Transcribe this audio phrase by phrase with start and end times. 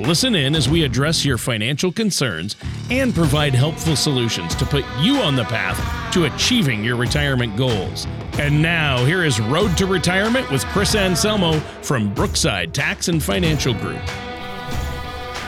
[0.00, 2.54] Listen in as we address your financial concerns
[2.90, 8.06] and provide helpful solutions to put you on the path to achieving your retirement goals.
[8.38, 13.72] And now, here is Road to Retirement with Chris Anselmo from Brookside Tax and Financial
[13.72, 14.02] Group.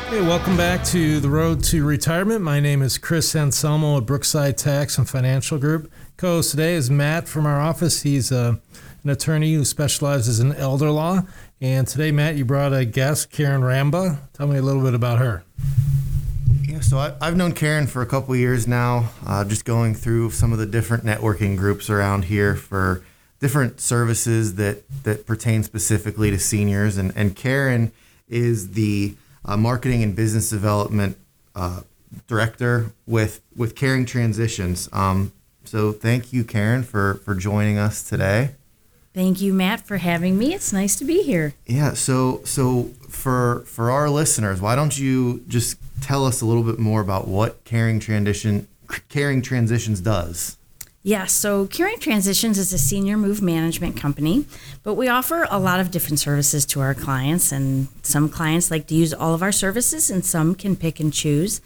[0.09, 2.41] Hey, welcome back to the Road to Retirement.
[2.41, 5.93] My name is Chris Anselmo at Brookside Tax and Financial Group.
[6.17, 8.01] Co-host today is Matt from our office.
[8.01, 8.55] He's uh,
[9.05, 11.25] an attorney who specializes in elder law.
[11.61, 14.19] And today, Matt, you brought a guest, Karen Ramba.
[14.33, 15.43] Tell me a little bit about her.
[16.63, 20.31] Yeah, so I, have known Karen for a couple years now, uh, just going through
[20.31, 23.03] some of the different networking groups around here for
[23.41, 26.97] different services that, that pertain specifically to seniors.
[26.97, 27.91] And, and Karen
[28.29, 31.17] is the uh, marketing and business development
[31.57, 31.81] uh,
[32.29, 34.89] director with, with Caring Transitions.
[34.93, 35.33] Um,
[35.65, 38.51] so thank you, Karen, for, for joining us today.
[39.19, 40.55] Thank you, Matt, for having me.
[40.55, 41.53] It's nice to be here.
[41.67, 41.95] Yeah.
[41.95, 46.79] So, so for for our listeners, why don't you just tell us a little bit
[46.79, 48.69] more about what Caring Transition
[49.09, 50.57] Caring Transitions does?
[51.03, 54.47] Yeah, so Caring Transitions is a senior move management company,
[54.85, 58.87] but we offer a lot of different services to our clients, and some clients like
[58.87, 61.61] to use all of our services, and some can pick and choose.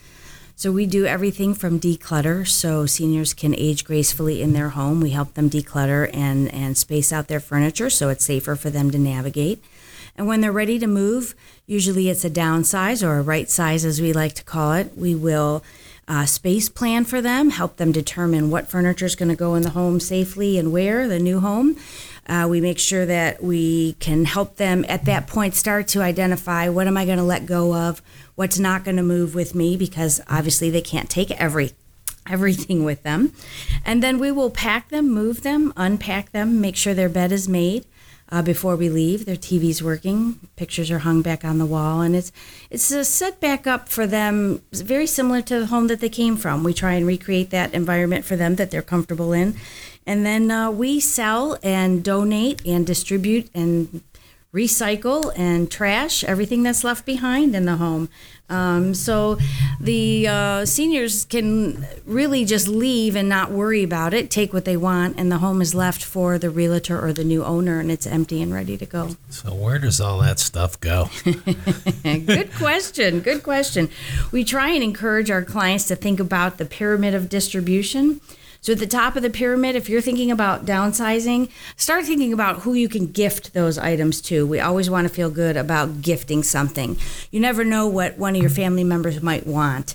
[0.54, 5.00] So we do everything from declutter so seniors can age gracefully in their home.
[5.00, 8.90] We help them declutter and, and space out their furniture so it's safer for them
[8.90, 9.62] to navigate.
[10.16, 11.34] And when they're ready to move,
[11.66, 14.96] usually it's a downsize or a right size, as we like to call it.
[14.96, 15.64] We will
[16.06, 19.62] uh, space plan for them, help them determine what furniture is going to go in
[19.62, 21.76] the home safely and where, the new home.
[22.26, 26.68] Uh, we make sure that we can help them at that point start to identify
[26.68, 28.02] what am I going to let go of,
[28.34, 31.72] what's not going to move with me, because obviously they can't take every
[32.28, 33.32] everything with them.
[33.84, 37.48] And then we will pack them, move them, unpack them, make sure their bed is
[37.48, 37.84] made.
[38.30, 42.16] Uh, before we leave, their TV's working, pictures are hung back on the wall, and
[42.16, 42.32] it's
[42.70, 46.38] it's a set back up for them, very similar to the home that they came
[46.38, 46.64] from.
[46.64, 49.54] We try and recreate that environment for them that they're comfortable in,
[50.06, 54.00] and then uh, we sell and donate and distribute and
[54.54, 58.08] recycle and trash everything that's left behind in the home.
[58.50, 59.38] Um, so
[59.80, 64.76] the uh, seniors can really just leave and not worry about it, take what they
[64.76, 68.06] want, and the home is left for the realtor or the new owner, and it's
[68.06, 69.16] empty and ready to go.
[69.30, 71.08] So where does all that stuff go?
[72.04, 73.20] good question.
[73.20, 73.88] Good question.
[74.32, 78.20] We try and encourage our clients to think about the pyramid of distribution.
[78.62, 82.60] So at the top of the pyramid, if you're thinking about downsizing, start thinking about
[82.60, 84.46] who you can gift those items to.
[84.46, 86.96] We always want to feel good about gifting something.
[87.32, 89.94] You never know what one of your family members might want.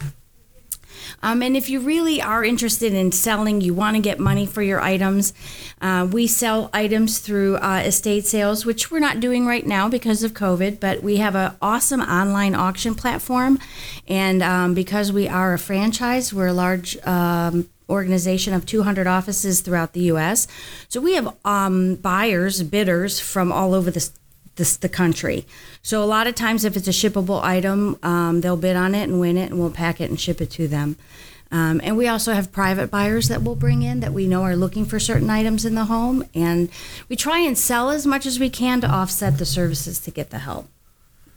[1.23, 4.61] Um, and if you really are interested in selling, you want to get money for
[4.61, 5.33] your items,
[5.79, 10.23] uh, we sell items through uh, estate sales, which we're not doing right now because
[10.23, 13.59] of COVID, but we have an awesome online auction platform.
[14.09, 19.61] And um, because we are a franchise, we're a large um, organization of 200 offices
[19.61, 20.47] throughout the U.S.
[20.89, 24.09] So we have um, buyers, bidders from all over the,
[24.55, 25.45] the, the, country.
[25.81, 29.03] So a lot of times, if it's a shippable item, um, they'll bid on it
[29.03, 30.97] and win it, and we'll pack it and ship it to them.
[31.51, 34.55] Um, and we also have private buyers that we'll bring in that we know are
[34.55, 36.25] looking for certain items in the home.
[36.35, 36.69] And
[37.07, 40.29] we try and sell as much as we can to offset the services to get
[40.29, 40.67] the help,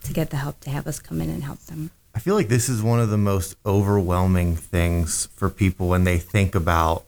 [0.03, 1.91] to get the help to have us come in and help them.
[2.13, 6.17] I feel like this is one of the most overwhelming things for people when they
[6.17, 7.05] think about,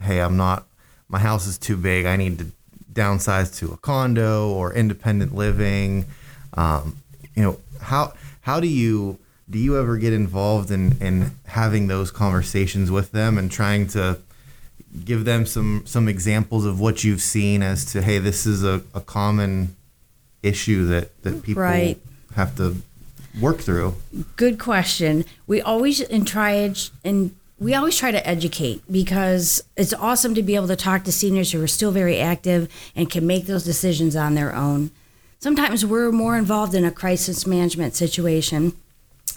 [0.00, 0.66] hey, I'm not,
[1.08, 2.06] my house is too big.
[2.06, 2.46] I need to
[2.92, 6.06] downsize to a condo or independent living.
[6.54, 6.96] Um,
[7.34, 12.10] you know, how how do you do you ever get involved in in having those
[12.10, 14.18] conversations with them and trying to
[15.04, 18.82] give them some some examples of what you've seen as to hey, this is a,
[18.94, 19.76] a common
[20.42, 21.98] issue that that people right.
[22.34, 22.76] have to
[23.40, 23.94] work through?
[24.36, 25.24] Good question.
[25.46, 26.72] We always and try
[27.04, 31.12] and we always try to educate because it's awesome to be able to talk to
[31.12, 34.90] seniors who are still very active and can make those decisions on their own.
[35.38, 38.72] Sometimes we're more involved in a crisis management situation.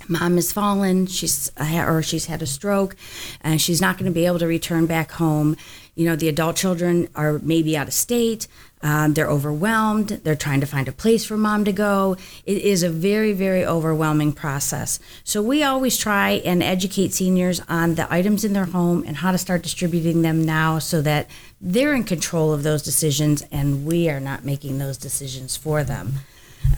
[0.07, 2.95] Mom has fallen, she's uh, or she's had a stroke,
[3.41, 5.56] and she's not going to be able to return back home.
[5.95, 8.48] You know, the adult children are maybe out of state.
[8.85, 10.09] Um, they're overwhelmed.
[10.09, 12.17] They're trying to find a place for mom to go.
[12.45, 14.99] It is a very, very overwhelming process.
[15.23, 19.31] So we always try and educate seniors on the items in their home and how
[19.31, 21.27] to start distributing them now so that
[21.59, 26.19] they're in control of those decisions and we are not making those decisions for them.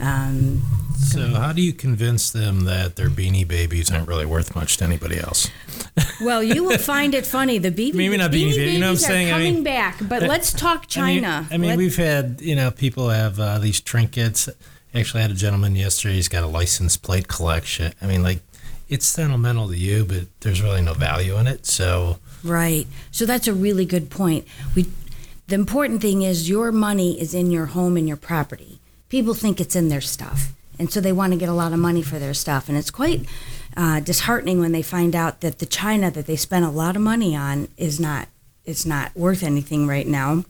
[0.00, 0.62] Um,
[0.98, 4.84] So, how do you convince them that their beanie babies aren't really worth much to
[4.84, 5.48] anybody else?
[6.20, 7.58] well, you will find it funny.
[7.58, 9.28] The BB, Maybe not Beanie Beanie Baby, you know what I'm Babies saying?
[9.30, 11.46] are I coming mean- back, but let's talk China.
[11.50, 14.48] I mean, I mean we've had you know people have uh, these trinkets.
[14.94, 16.14] Actually, I had a gentleman yesterday.
[16.14, 17.92] He's got a license plate collection.
[18.02, 18.40] I mean, like
[18.88, 21.64] it's sentimental to you, but there's really no value in it.
[21.66, 22.86] So Right.
[23.12, 24.46] So that's a really good point.
[24.74, 24.86] We,
[25.46, 28.80] the important thing is your money is in your home and your property.
[29.08, 31.78] People think it's in their stuff, and so they want to get a lot of
[31.78, 33.26] money for their stuff, and it's quite
[33.76, 37.02] uh, disheartening when they find out that the china that they spent a lot of
[37.02, 38.28] money on is not
[38.64, 40.44] it's not worth anything right now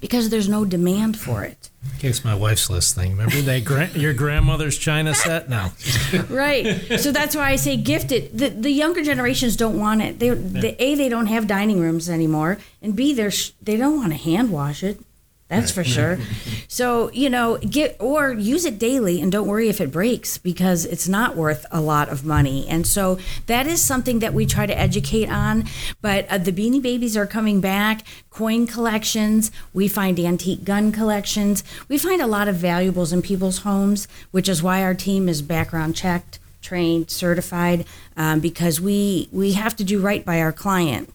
[0.00, 1.70] because there's no demand for it.
[1.92, 5.48] in case my wife's listening, remember that gra- your grandmother's china set?
[5.48, 5.72] now.
[6.28, 7.00] right.
[7.00, 8.36] So that's why I say gift it.
[8.36, 10.18] The, the younger generations don't want it.
[10.20, 13.96] They, the, a they don't have dining rooms anymore, and b they're sh- they don't
[13.96, 15.00] want to hand wash it.
[15.48, 16.18] That's for sure.
[16.68, 20.84] So you know, get or use it daily, and don't worry if it breaks because
[20.84, 22.66] it's not worth a lot of money.
[22.68, 25.64] And so that is something that we try to educate on.
[26.02, 28.02] But uh, the Beanie Babies are coming back.
[28.28, 29.50] Coin collections.
[29.72, 31.64] We find antique gun collections.
[31.88, 35.40] We find a lot of valuables in people's homes, which is why our team is
[35.40, 37.86] background checked, trained, certified,
[38.18, 41.10] um, because we we have to do right by our client.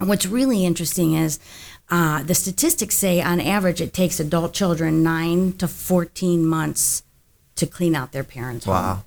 [0.00, 1.38] And what's really interesting is
[1.90, 7.02] uh, the statistics say on average it takes adult children nine to 14 months
[7.56, 8.74] to clean out their parents' home.
[8.74, 9.04] Wow.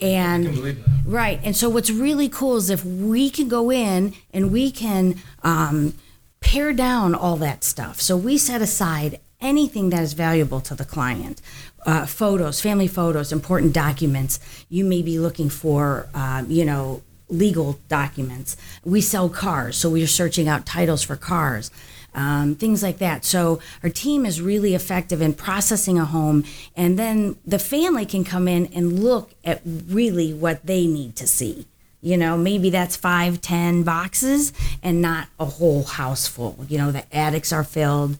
[0.00, 4.70] And right, and so what's really cool is if we can go in and we
[4.70, 5.94] can um,
[6.40, 8.00] pare down all that stuff.
[8.00, 11.42] So we set aside anything that is valuable to the client.
[11.86, 14.38] Uh, photos, family photos, important documents.
[14.68, 18.56] You may be looking for, um, you know, legal documents.
[18.84, 21.70] We sell cars, so we're searching out titles for cars,
[22.14, 23.24] um, things like that.
[23.24, 26.44] So our team is really effective in processing a home,
[26.76, 31.26] and then the family can come in and look at really what they need to
[31.26, 31.66] see.
[32.02, 36.64] You know, maybe that's five, ten boxes, and not a whole house full.
[36.68, 38.16] You know, the attics are filled,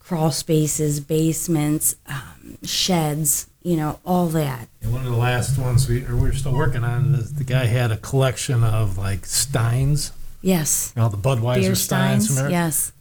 [0.00, 3.46] crawl spaces, basements, um, sheds.
[3.68, 4.66] You know, all that.
[4.80, 7.44] And one of the last ones we, or we were still working on, the, the
[7.44, 10.10] guy had a collection of like Steins,
[10.40, 10.94] Yes.
[10.96, 12.24] you know, the Budweiser Beer Steins.
[12.24, 12.30] steins.
[12.30, 12.50] remember?
[12.50, 12.92] Yes.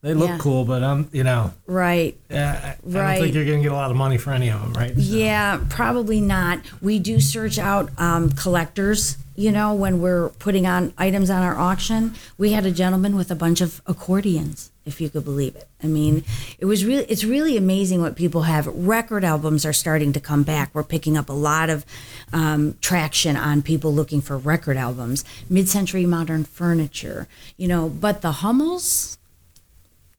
[0.00, 0.38] They look Yeah.
[0.38, 2.16] cool, but I'm, you know, Right.
[2.30, 4.48] uh, I, I don't think you're going to get a lot of money for any
[4.48, 4.94] of them, right?
[4.94, 6.60] So- Yeah, probably not.
[6.80, 9.18] We do search out um, collectors.
[9.34, 13.30] You know, when we're putting on items on our auction, we had a gentleman with
[13.30, 15.68] a bunch of accordions, if you could believe it.
[15.82, 16.24] I mean,
[16.58, 18.66] it was really it's really amazing what people have.
[18.68, 20.70] Record albums are starting to come back.
[20.72, 21.84] We're picking up a lot of
[22.32, 27.26] um, traction on people looking for record albums, mid-century modern furniture.
[27.56, 29.18] You know, but the Hummels,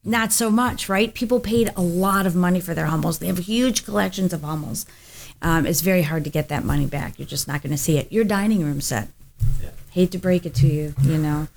[0.03, 1.13] not so much, right?
[1.13, 3.19] People paid a lot of money for their Hummels.
[3.19, 4.85] They have huge collections of Hummels.
[5.41, 7.17] Um, it's very hard to get that money back.
[7.17, 8.11] You're just not going to see it.
[8.11, 9.07] Your dining room set.
[9.91, 11.47] Hate to break it to you, you know.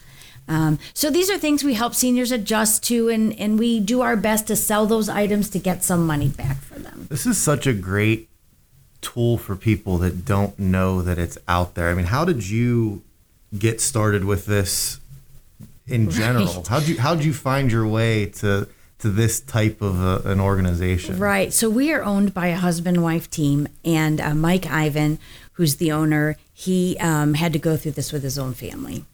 [0.50, 4.16] Um, so these are things we help seniors adjust to, and, and we do our
[4.16, 7.06] best to sell those items to get some money back for them.
[7.08, 8.28] This is such a great
[9.00, 11.88] tool for people that don't know that it's out there.
[11.88, 13.02] I mean, how did you
[13.56, 14.98] get started with this
[15.86, 16.46] in general?
[16.46, 16.66] Right.
[16.66, 18.66] How'd you how'd you find your way to
[18.98, 21.18] to this type of a, an organization?
[21.18, 21.52] Right.
[21.52, 25.20] So we are owned by a husband wife team, and uh, Mike Ivan,
[25.52, 29.04] who's the owner, he um, had to go through this with his own family.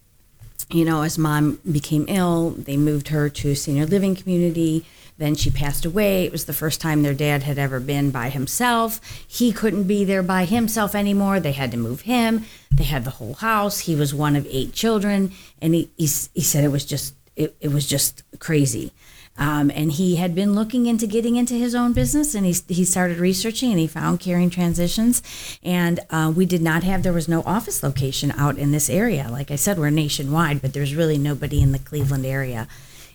[0.70, 4.84] You know, as mom became ill, they moved her to a senior living community.
[5.18, 6.24] Then she passed away.
[6.24, 9.00] It was the first time their dad had ever been by himself.
[9.26, 11.40] He couldn't be there by himself anymore.
[11.40, 12.44] They had to move him.
[12.70, 13.80] They had the whole house.
[13.80, 15.32] He was one of eight children,
[15.62, 18.92] and he he, he said it was just it, it was just crazy.
[19.38, 22.84] Um, and he had been looking into getting into his own business, and he he
[22.84, 25.22] started researching, and he found Caring Transitions.
[25.62, 29.28] And uh, we did not have there was no office location out in this area.
[29.30, 32.66] Like I said, we're nationwide, but there's really nobody in the Cleveland area.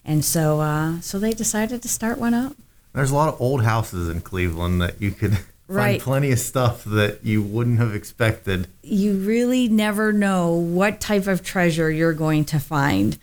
[0.06, 2.56] And so uh, so they decided to start one up.
[2.94, 5.38] There's a lot of old houses in Cleveland that you could
[5.68, 6.02] Right.
[6.02, 8.68] find plenty of stuff that you wouldn't have expected.
[8.84, 13.18] you really never know what type of treasure you're going to find.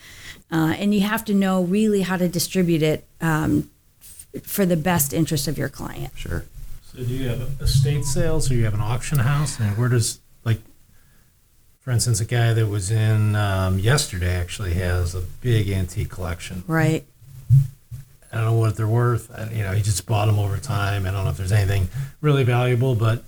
[0.50, 4.76] Uh, and you have to know really how to distribute it um, f- for the
[4.76, 6.12] best interest of your client.
[6.16, 6.44] Sure.
[6.84, 9.60] So do you have estate sales or you have an auction house?
[9.60, 10.60] And where does like,
[11.80, 16.64] for instance, a guy that was in um, yesterday actually has a big antique collection.
[16.66, 17.04] Right.
[18.32, 19.30] I don't know what they're worth.
[19.34, 21.06] I, you know, he just bought them over time.
[21.06, 21.88] I don't know if there's anything
[22.20, 23.22] really valuable, but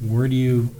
[0.00, 0.74] where do you,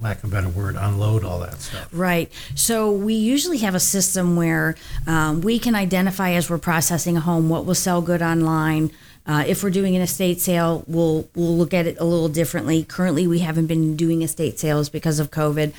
[0.00, 1.88] lack of a better word, unload all that stuff?
[1.92, 2.32] Right.
[2.54, 7.20] So we usually have a system where um, we can identify as we're processing a
[7.20, 8.90] home what will sell good online.
[9.24, 12.82] Uh, if we're doing an estate sale, we'll we'll look at it a little differently.
[12.82, 15.72] Currently, we haven't been doing estate sales because of COVID.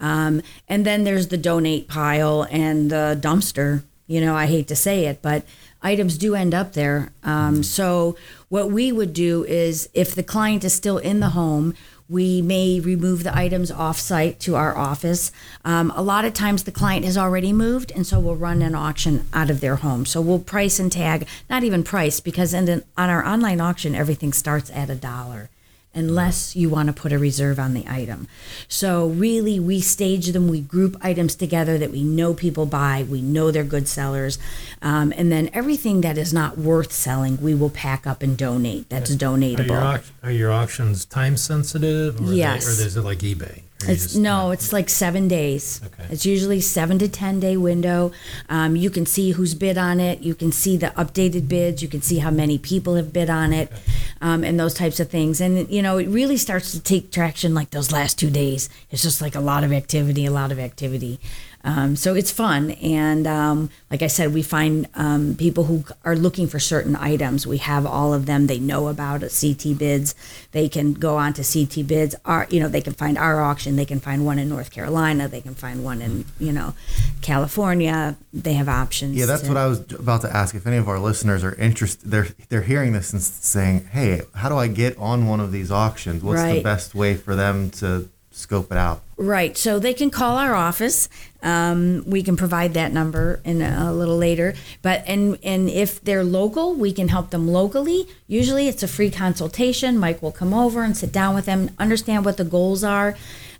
[0.00, 3.84] Um, and then there's the donate pile and the dumpster.
[4.06, 5.44] You know, I hate to say it, but
[5.82, 7.10] items do end up there.
[7.22, 8.16] Um, so
[8.48, 11.74] what we would do is, if the client is still in the home,
[12.10, 15.30] we may remove the items off site to our office.
[15.64, 18.74] Um, a lot of times the client has already moved, and so we'll run an
[18.74, 20.04] auction out of their home.
[20.04, 24.32] So we'll price and tag, not even price, because in on our online auction, everything
[24.32, 25.50] starts at a dollar
[25.94, 28.28] unless you want to put a reserve on the item.
[28.68, 33.20] So really we stage them, we group items together that we know people buy, we
[33.20, 34.38] know they're good sellers.
[34.82, 38.88] Um, and then everything that is not worth selling, we will pack up and donate.
[38.88, 40.04] That's Are your, donatable.
[40.22, 42.20] are your auctions time sensitive?
[42.20, 42.64] Or Yes.
[42.64, 43.62] They, or is it like eBay?
[43.88, 45.80] It's no, it's like seven days.
[45.84, 46.08] Okay.
[46.10, 48.12] It's usually seven to ten day window.
[48.48, 50.20] Um, you can see who's bid on it.
[50.20, 51.82] You can see the updated bids.
[51.82, 53.72] You can see how many people have bid on it,
[54.20, 55.40] um, and those types of things.
[55.40, 58.68] And you know, it really starts to take traction like those last two days.
[58.90, 61.18] It's just like a lot of activity, a lot of activity.
[61.62, 66.16] Um, so it's fun, and um, like I said, we find um, people who are
[66.16, 67.46] looking for certain items.
[67.46, 68.46] We have all of them.
[68.46, 70.14] They know about CT bids.
[70.52, 72.14] They can go on to CT bids.
[72.24, 73.76] Our, you know, they can find our auction.
[73.76, 75.28] They can find one in North Carolina.
[75.28, 76.74] They can find one in you know
[77.20, 78.16] California.
[78.32, 79.16] They have options.
[79.16, 80.54] Yeah, that's to- what I was about to ask.
[80.54, 84.48] If any of our listeners are interested, they're they're hearing this and saying, "Hey, how
[84.48, 86.22] do I get on one of these auctions?
[86.22, 89.58] What's the best way for them to scope it out?" Right.
[89.58, 91.08] So they can call our office.
[91.42, 94.54] Um, we can provide that number in a, a little later.
[94.82, 98.06] But and and if they're local, we can help them locally.
[98.26, 99.98] Usually, it's a free consultation.
[99.98, 103.16] Mike will come over and sit down with them, understand what the goals are,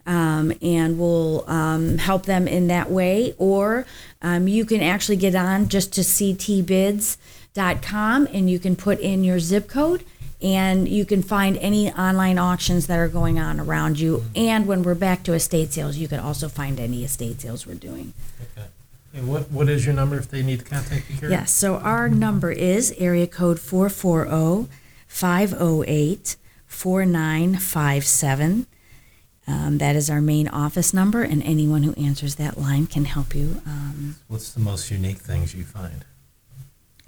[0.06, 3.34] um, and we'll um, help them in that way.
[3.38, 3.86] Or
[4.22, 7.18] um, you can actually get on just to ctbids.com
[8.32, 10.04] and you can put in your zip code
[10.42, 14.24] and you can find any online auctions that are going on around you.
[14.34, 17.74] And when we're back to estate sales, you can also find any estate sales we're
[17.74, 18.14] doing.
[18.56, 18.66] Okay.
[19.12, 21.32] And what, what is your number if they need to contact you, Carrie?
[21.32, 24.70] Yes, so our number is area code 440
[25.08, 28.66] 508 4957.
[29.48, 33.34] Um, That is our main office number, and anyone who answers that line can help
[33.34, 33.60] you.
[33.66, 36.04] Um, What's the most unique things you find?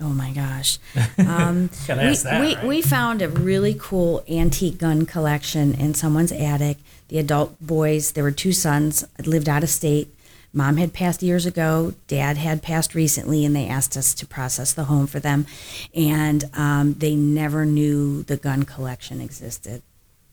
[0.03, 0.79] Oh my gosh.
[1.19, 2.67] Um, we, ask that, we, right?
[2.67, 6.79] we found a really cool antique gun collection in someone's attic.
[7.09, 10.13] The adult boys, there were two sons, lived out of state.
[10.53, 11.95] Mom had passed years ago.
[12.09, 15.47] Dad had passed recently, and they asked us to process the home for them.
[15.95, 19.83] And um, they never knew the gun collection existed.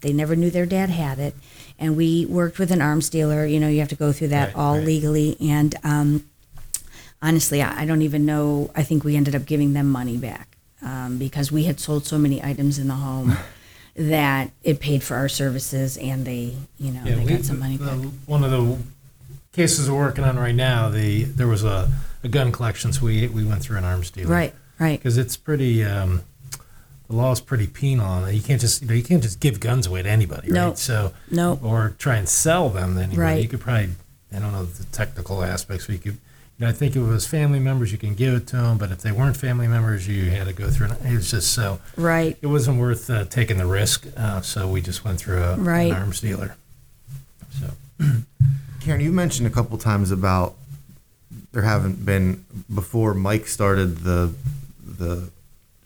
[0.02, 1.36] They never knew their dad had it.
[1.78, 3.46] And we worked with an arms dealer.
[3.46, 4.86] You know, you have to go through that Right, all right.
[4.86, 5.38] legally.
[5.42, 6.26] And um,
[7.22, 8.72] honestly, I I don't even know.
[8.76, 12.18] I think we ended up giving them money back um, because we had sold so
[12.18, 13.36] many items in the home
[13.96, 17.78] that it paid for our services, and they, you know, they we- got some money
[17.78, 18.12] the- back.
[18.26, 18.78] One of the
[19.52, 21.92] cases we're working on right now, the there was a,
[22.24, 24.30] a gun collection, so we we went through an arms dealer.
[24.32, 26.22] Right, right, Because it's pretty, um,
[27.10, 28.36] the law is pretty penal on it.
[28.36, 30.68] You can't just you, know, you can't just give guns away to anybody, No.
[30.70, 30.78] right?
[30.78, 33.20] So no, or try and sell them to anybody.
[33.20, 33.42] Right.
[33.42, 33.90] You could probably,
[34.34, 36.18] I don't know the technical aspects, but you could,
[36.60, 38.78] you know, I think if it was family members, you can give it to them,
[38.78, 40.88] but if they weren't family members, you had to go through.
[40.88, 44.06] An, it was just so right, it wasn't worth uh, taking the risk.
[44.18, 45.90] Uh, so we just went through a, Right.
[45.92, 46.58] an arms dealer.
[47.60, 47.68] So
[48.82, 50.56] Karen, you mentioned a couple times about
[51.54, 54.34] there haven't been before Mike started the
[54.84, 55.30] the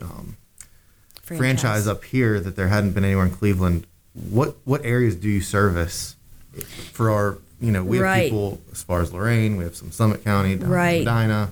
[0.02, 0.38] um,
[1.22, 1.88] franchise.
[1.88, 3.86] up here that there hadn't been anywhere in Cleveland.
[4.14, 6.16] What what areas do you service
[6.92, 8.24] for our you know we have Right.
[8.26, 11.04] people as far as Lorain, we have some Summit County, down Right.
[11.06, 11.52] Medina.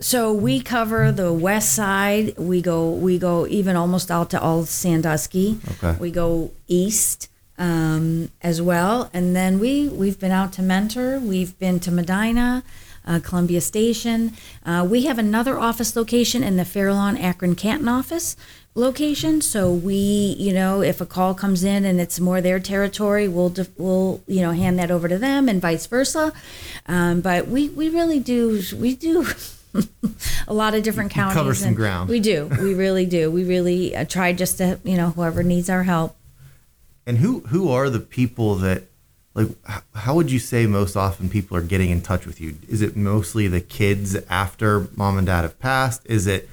[0.00, 2.38] So we cover the west side.
[2.38, 5.58] We go we go even almost out to all Sandusky.
[5.82, 5.98] Okay.
[5.98, 11.18] We go east um, as well, and then we we've been out to Mentor.
[11.18, 12.62] We've been to Medina,
[13.04, 14.34] uh, Columbia Station.
[14.64, 18.36] Uh, we have another office location in the Fairlawn Akron Canton office
[18.78, 19.40] location.
[19.40, 19.94] So we,
[20.38, 24.22] you know, if a call comes in and it's more their territory, we'll def- we'll
[24.26, 26.32] you know hand that over to them and vice versa.
[26.86, 29.26] Um, but we we really do we do.
[30.48, 31.36] a lot of different counties.
[31.36, 32.08] cover some ground.
[32.08, 32.46] We do.
[32.46, 33.30] We really do.
[33.30, 36.16] We really uh, try just to, you know, whoever needs our help.
[37.06, 38.84] And who who are the people that
[39.34, 39.48] like
[39.94, 42.56] how would you say most often people are getting in touch with you?
[42.68, 46.04] Is it mostly the kids after mom and dad have passed?
[46.06, 46.48] Is it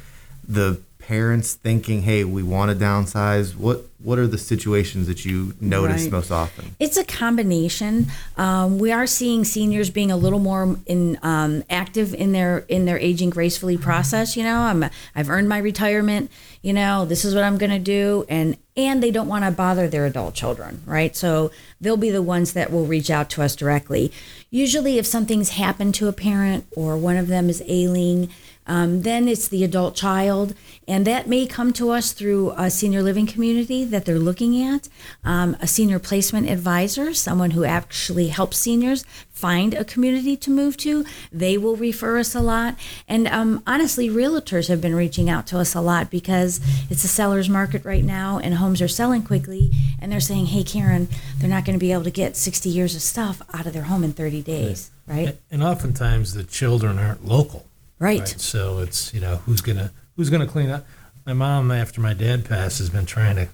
[0.47, 3.55] the parents thinking, "Hey, we want to downsize"?
[3.55, 6.11] What what are the situations that you notice Right.
[6.11, 6.75] most often?
[6.79, 8.07] It's a combination.
[8.37, 12.85] Um, we are seeing seniors being a little more in um, active in their in
[12.85, 14.35] their aging gracefully process.
[14.35, 14.85] You know, I'm
[15.15, 16.31] I've earned my retirement.
[16.61, 19.51] You know, this is what I'm going to do, and and they don't want to
[19.51, 21.15] bother their adult children, right?
[21.15, 24.11] So they'll be the ones that will reach out to us directly.
[24.49, 28.29] Usually, if something's happened to a parent or one of them is ailing.
[28.67, 30.55] Um, then it's the adult child,
[30.87, 34.89] and that may come to us through a senior living community that they're looking at,
[35.23, 40.77] um, a senior placement advisor, someone who actually helps seniors find a community to move
[40.77, 41.05] to.
[41.31, 42.75] They will refer us a lot,
[43.07, 47.07] and um, honestly, realtors have been reaching out to us a lot because it's a
[47.07, 51.07] seller's market right now, and homes are selling quickly, and they're saying, "Hey, Karen,
[51.37, 53.83] they're not going to be able to get 60 years of stuff out of their
[53.83, 55.37] home in 30 days." Right?
[55.51, 57.67] And oftentimes the children aren't local.
[58.05, 58.27] Right.
[58.39, 60.85] So it's you know who's gonna who's gonna clean up.
[61.25, 63.47] My mom, after my dad passed, has been trying to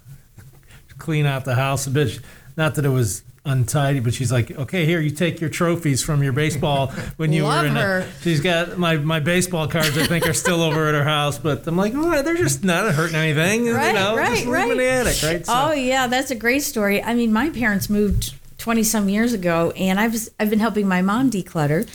[0.98, 2.20] clean out the house a bit.
[2.58, 6.22] Not that it was untidy, but she's like, okay, here you take your trophies from
[6.22, 7.76] your baseball when you Love were in.
[7.76, 8.00] her.
[8.00, 9.98] A, she's got my my baseball cards.
[9.98, 12.94] I think are still over at her house, but I'm like, oh, they're just not
[12.94, 13.66] hurting anything.
[13.66, 15.46] you know, right, them in the attic, right?
[15.46, 17.02] So- Oh yeah, that's a great story.
[17.02, 21.02] I mean, my parents moved twenty some years ago, and I've I've been helping my
[21.02, 21.88] mom declutter,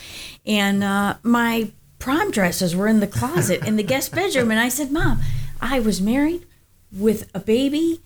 [0.47, 1.71] and uh, my
[2.07, 5.21] prom dresses were in the closet in the guest bedroom, and I said, "Mom,
[5.61, 6.47] I was married
[6.93, 8.01] with a baby,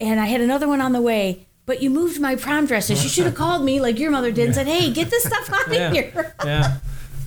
[0.00, 3.02] and I had another one on the way." But you moved my prom dresses.
[3.02, 5.52] You should have called me like your mother did and said, "Hey, get this stuff
[5.52, 5.90] out of Yeah.
[5.90, 6.76] here." yeah.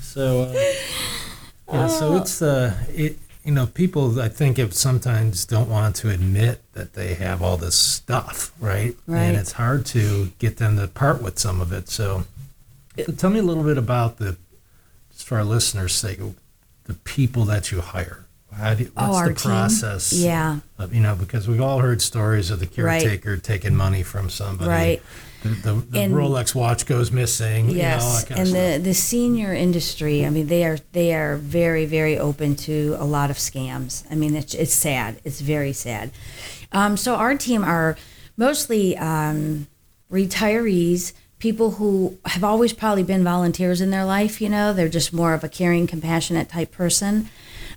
[0.02, 0.74] So, uh,
[1.74, 3.18] yeah, so it's uh, it.
[3.44, 7.58] You know, people I think have sometimes don't want to admit that they have all
[7.58, 8.96] this stuff, right?
[9.06, 9.24] Right.
[9.24, 11.90] And it's hard to get them to part with some of it.
[11.90, 12.24] So,
[12.98, 14.40] so tell me a little bit about the, just
[15.24, 16.20] for our listeners' sake,
[16.86, 18.26] the people that you hire.
[18.54, 19.50] How do you, what's Oh, our the team?
[19.52, 20.14] process?
[20.14, 20.60] Yeah.
[20.78, 23.02] Of, you know, because we've all heard stories of the Right.
[23.02, 24.70] caretaker taking money from somebody.
[24.70, 25.02] Right.
[25.42, 27.66] The, the, the And- Rolex watch goes missing.
[27.70, 30.24] you know, Yes, that kind and the the senior industry.
[30.26, 34.04] I mean, they are they are very very open to a lot of scams.
[34.12, 35.20] I mean, it's it's sad.
[35.26, 36.12] It's very sad.
[36.72, 37.98] Um, so our team are
[38.38, 39.68] mostly um,
[40.12, 44.40] retirees, people who have always probably been volunteers in their life.
[44.40, 47.28] You know, they're just more of a caring, compassionate type person.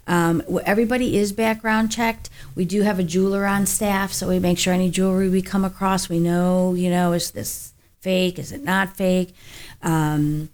[0.07, 2.31] Um, everybody is background checked.
[2.55, 5.65] We do have a jeweler on staff, so we make sure any jewelry we come
[5.65, 8.39] across, we know, you know, is this fake?
[8.39, 9.35] Is it not fake?
[9.83, 10.51] Um,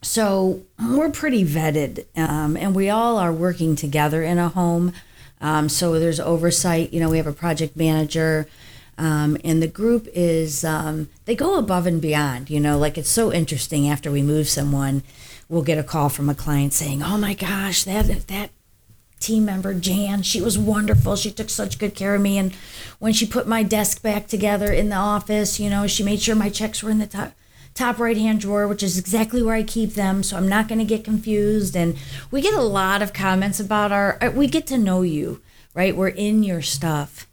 [0.00, 4.92] so we're pretty vetted, um, and we all are working together in a home.
[5.40, 6.92] Um, so there's oversight.
[6.92, 8.46] You know, we have a project manager,
[8.98, 12.50] um, and the group is um, they go above and beyond.
[12.50, 13.88] You know, like it's so interesting.
[13.88, 15.02] After we move someone,
[15.48, 18.50] we'll get a call from a client saying, "Oh my gosh, that that
[19.20, 20.22] team member Jan.
[20.22, 21.16] She was wonderful.
[21.16, 22.38] She took such good care of me.
[22.38, 22.52] And
[22.98, 26.34] when she put my desk back together in the office, you know, she made sure
[26.34, 27.32] my checks were in the top
[27.74, 30.22] top right hand drawer, which is exactly where I keep them.
[30.24, 31.76] So I'm not going to get confused.
[31.76, 31.96] And
[32.30, 34.18] we get a lot of comments about our.
[34.20, 35.40] uh, We get to know you,
[35.74, 35.96] right?
[35.96, 37.27] We're in your stuff.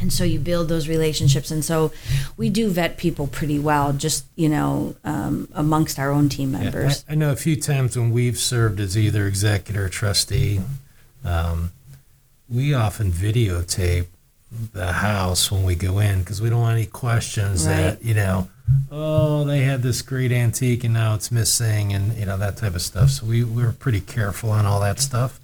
[0.00, 1.92] And so you build those relationships, and so
[2.36, 6.60] we do vet people pretty well, just you know, um, amongst our own team Yeah,
[6.60, 7.04] members.
[7.08, 10.60] I, I know a few times when we've served as either executor or trustee,
[11.24, 11.72] um,
[12.48, 14.06] we often videotape
[14.72, 18.48] the house when we go in because we don't want any questions that you know,
[18.90, 22.74] oh, they had this great antique and now it's missing, and you know that type
[22.74, 23.10] of stuff.
[23.10, 25.40] So we we're pretty careful on all that stuff.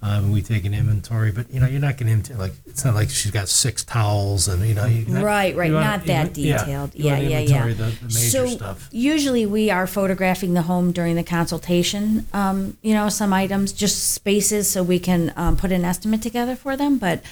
[0.00, 2.52] Um, we take an inventory, but you know, you're not going to like.
[2.66, 5.86] It's not like she's got six towels, and you know, you Right, right, you wanna-
[5.86, 6.94] not you that want- yeah, detailed.
[6.94, 7.66] you Yeah, wanna yeah, yeah.
[7.66, 8.88] The, the major so stuff.
[8.92, 12.26] usually we are photographing the home during the consultation.
[12.32, 16.54] Um, you know, some items, just spaces, so we can um, put an estimate together
[16.54, 16.98] for them.
[16.98, 17.22] But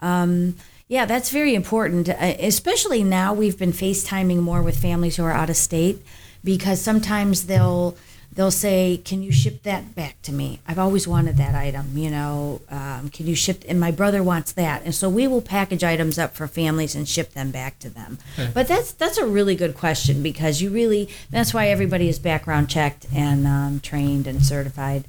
[0.00, 0.56] um,
[0.88, 3.34] yeah, that's very important, uh, especially now.
[3.34, 5.98] We've been FaceTiming more with families who are out of state
[6.42, 7.96] because sometimes they'll
[8.34, 10.60] they'll say, "Can you ship that back to me?
[10.66, 11.96] I've always wanted that item.
[11.96, 15.42] You know, um, can you ship?" And my brother wants that, and so we will
[15.42, 18.18] package items up for families and ship them back to them.
[18.52, 22.68] But that's that's a really good question because you really that's why everybody is background
[22.68, 25.04] checked and um, trained and certified.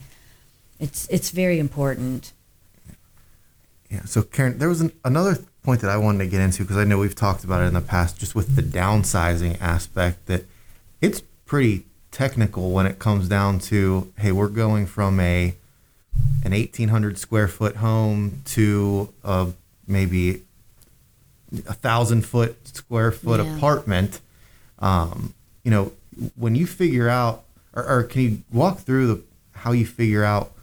[0.79, 2.33] It's it's very important.
[3.89, 4.03] Yeah.
[4.05, 6.83] So Karen, there was an, another point that I wanted to get into because I
[6.83, 10.25] know we've talked about it in the past, just with the downsizing aspect.
[10.27, 10.45] That
[11.01, 11.85] it's pretty
[12.15, 15.53] technical when it comes down to, hey, we're going from a
[16.45, 19.47] an 1,800 square foot home to a
[19.85, 20.41] maybe
[21.67, 23.57] a thousand foot square foot Yeah.
[23.57, 24.21] apartment.
[24.79, 25.91] Um, you know,
[26.37, 29.21] when you figure out, or, or can you walk through the
[29.53, 30.53] how you figure out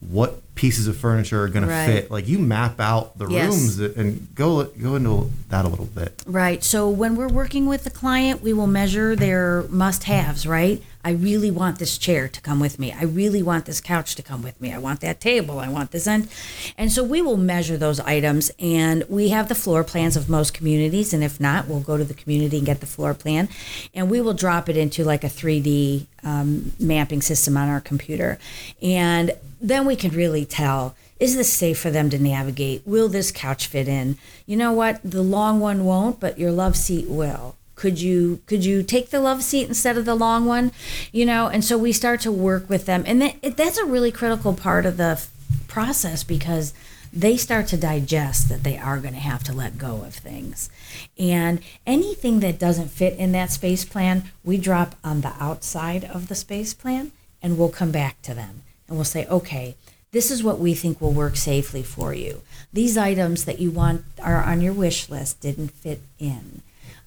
[0.00, 1.86] what pieces of furniture are going Right.
[1.86, 2.10] to fit.
[2.10, 3.52] Like you map out the Yes.
[3.52, 6.22] rooms and go go into that a little bit.
[6.26, 6.64] Right.
[6.64, 10.82] So when we're working with the client, we will measure their must haves, right?
[11.06, 12.92] I really want this chair to come with me.
[12.92, 14.72] I really want this couch to come with me.
[14.72, 15.60] I want that table.
[15.60, 16.28] I want this end.
[16.76, 20.52] And so we will measure those items and we have the floor plans of most
[20.52, 21.14] communities.
[21.14, 23.48] And if not, we'll go to the community and get the floor plan
[23.94, 28.36] and we will drop it into like a 3D um, mapping system on our computer.
[28.82, 32.82] And then we can really tell is this safe for them to navigate?
[32.84, 34.18] Will this couch fit in?
[34.44, 35.00] You know what?
[35.04, 37.54] The long one won't, but your love seat will.
[37.76, 40.72] Could you could you take the love seat instead of the long one?
[41.12, 44.10] You know, and so we start to work with them, and that, that's a really
[44.10, 45.22] critical part of the
[45.68, 46.72] process because
[47.12, 50.68] they start to digest that they are going to have to let go of things.
[51.18, 56.28] And anything that doesn't fit in that space plan, we drop on the outside of
[56.28, 57.12] the space plan
[57.42, 59.76] and we'll come back to them and we'll say, okay,
[60.12, 62.42] this is what we think will work safely for you.
[62.72, 66.62] These items that you want are on your wish list didn't fit in.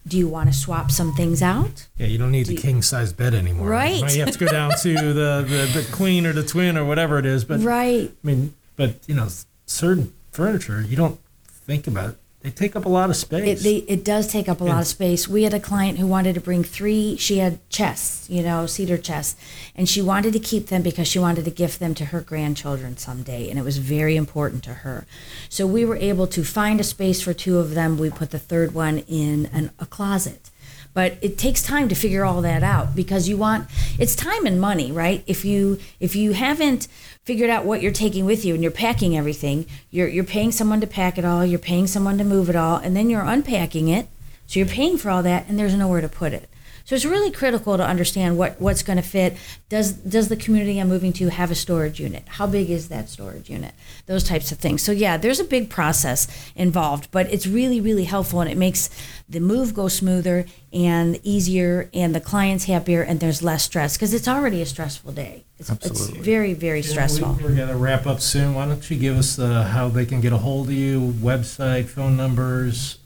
[0.10, 1.88] Do you want to swap some things out?
[1.98, 3.68] Yeah, you don't need the king size bed anymore.
[3.70, 4.14] Right.
[4.14, 7.20] You have to go down to the, the, the queen or the twin or whatever
[7.20, 7.46] it is.
[7.46, 8.10] But Right.
[8.12, 9.28] I mean, but you know,
[9.68, 12.16] certain furniture you don't think about.
[12.42, 13.64] They take up a lot of It, space.
[13.64, 15.28] they, it does take up a lot of space.
[15.28, 18.98] We had a client who wanted to bring three, she had chests, you know, cedar
[18.98, 19.36] chests,
[19.76, 22.96] and she wanted to keep them because she wanted to gift them to her grandchildren
[22.96, 25.06] someday, and it was very important to her.
[25.50, 27.98] So we were able to find a space for two of them.
[27.98, 30.50] We put the third one in an, a closet.
[30.94, 34.60] But it takes time to figure all that out because you want it's time and
[34.60, 35.24] money, right?
[35.28, 36.88] If you if you haven't
[37.24, 40.82] figured out what you're taking with you and you're packing everything, you're you're paying someone
[40.82, 43.88] to pack it all, you're paying someone to move it all, and then you're unpacking
[43.88, 44.08] it.
[44.48, 46.50] So you're paying for all that and there's nowhere to put it.
[46.86, 49.38] So it's really critical to understand what, what's going to fit.
[49.70, 52.24] Does does the community I'm moving to have a storage unit?
[52.28, 53.74] How big is that storage unit?
[54.08, 54.82] Those types of things.
[54.82, 58.90] So yeah, there's a big process involved, but it's really really helpful and it makes
[59.30, 64.14] the move go smoother and easier, and the clients happier, and there's less stress because
[64.14, 65.44] it's already a stressful day.
[65.58, 66.22] It's, it's Absolutely.
[66.22, 67.34] very very stressful.
[67.34, 68.54] We, are gonna wrap up soon.
[68.54, 71.86] Why don't you give us uh, how they can get a hold of you, website,
[71.86, 72.98] phone numbers?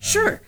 [0.00, 0.40] Sure.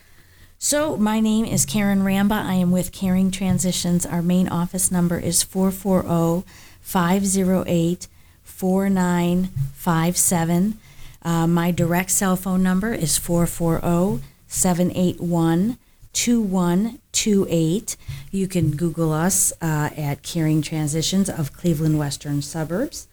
[0.65, 2.41] So, my name is Karen Ramba.
[2.41, 4.05] I am with Caring Transitions.
[4.05, 6.49] Our main office number is 440
[6.79, 8.07] 508
[8.43, 10.79] 4957.
[11.21, 15.77] Uh, My direct cell phone number is 440 781
[16.13, 17.97] 2128.
[18.31, 23.09] You can Google us uh, at Caring Transitions of Cleveland Western Suburbs.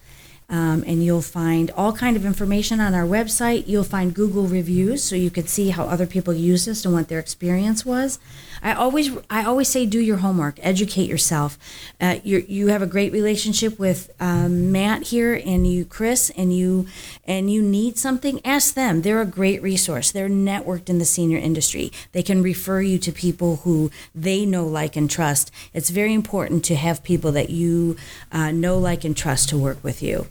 [0.51, 3.69] Um, and you'll find all kind of information on our website.
[3.69, 7.09] You'll find Google reviews, so you could see how other people use this and what
[7.09, 8.19] their experience was.
[8.63, 11.57] I always, I always say, do your homework, educate yourself.
[12.01, 16.53] Uh, you you have a great relationship with um, Matt here and you, Chris, and
[16.53, 16.87] you,
[17.25, 18.41] and you need something.
[18.45, 19.03] Ask them.
[19.03, 20.11] They're a great resource.
[20.11, 21.93] They're networked in the senior industry.
[22.13, 25.51] They can refer you to people who they know, like, and trust.
[25.73, 27.97] It's very important to have people that you
[28.33, 30.27] uh, know, like, and trust to work with you.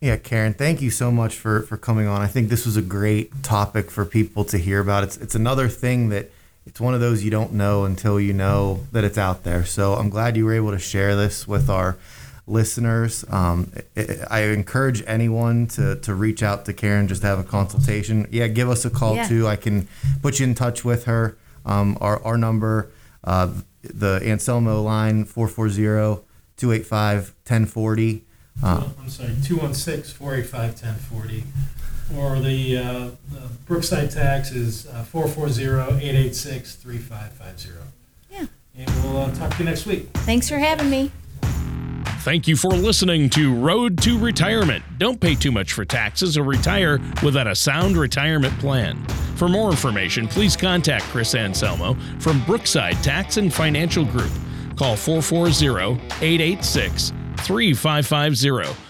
[0.00, 2.22] Yeah, Karen, thank you so much for for coming on.
[2.22, 5.04] I think this was a great topic for people to hear about.
[5.04, 6.30] It's it's another thing that
[6.64, 9.64] it's one of those you don't know until you know that it's out there.
[9.66, 11.98] So I'm glad you were able to share this with our
[12.46, 13.24] listeners.
[13.28, 17.44] Um, I, I encourage anyone to to reach out to Karen just to have a
[17.44, 18.26] consultation.
[18.30, 19.28] Yeah, give us a call Yeah.
[19.28, 19.46] too.
[19.46, 19.86] I can
[20.22, 21.36] put you in touch with her.
[21.66, 22.90] Um, our our number,
[23.22, 23.48] uh,
[23.82, 26.22] the Anselmo line 440
[26.56, 28.24] 285 1040.
[28.62, 31.44] Uh, I'm sorry, 216 485 1040.
[32.16, 37.70] Or the, uh, the Brookside tax is uh, 440 886 3550.
[38.30, 38.46] Yeah.
[38.76, 40.08] And we'll uh, talk to you next week.
[40.14, 41.12] Thanks for having me.
[42.20, 44.84] Thank you for listening to Road to Retirement.
[44.98, 49.02] Don't pay too much for taxes or retire without a sound retirement plan.
[49.36, 54.30] For more information, please contact Chris Anselmo from Brookside Tax and Financial Group.
[54.76, 57.12] Call 440 886
[57.46, 58.89] 3550